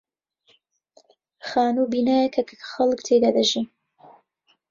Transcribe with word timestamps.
خانوو 1.47 1.89
بینایەکە 1.91 2.41
کە 2.49 2.55
خەڵک 2.71 2.99
تێیدا 3.05 3.29
دەژین. 3.37 3.65